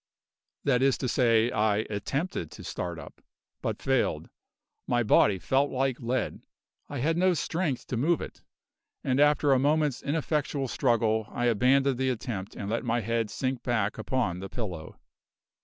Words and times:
That 0.63 0.81
is 0.81 0.97
to 0.97 1.07
say 1.07 1.51
I 1.51 1.85
attempted 1.87 2.49
to 2.53 2.63
start 2.63 2.97
up 2.97 3.21
but 3.61 3.79
failed: 3.83 4.31
my 4.87 5.03
body 5.03 5.37
felt 5.37 5.69
like 5.69 5.99
lead; 5.99 6.41
I 6.89 6.97
had 6.97 7.17
no 7.17 7.35
strength 7.35 7.85
to 7.85 7.97
move 7.97 8.19
it, 8.19 8.41
and 9.03 9.19
after 9.19 9.51
a 9.51 9.59
moment's 9.59 10.01
ineffectual 10.01 10.67
struggle 10.67 11.27
I 11.29 11.45
abandoned 11.45 11.99
the 11.99 12.09
attempt 12.09 12.55
and 12.55 12.67
let 12.67 12.83
my 12.83 13.01
head 13.01 13.29
sink 13.29 13.61
back 13.61 13.99
upon 13.99 14.39
the 14.39 14.49
pillow. 14.49 14.95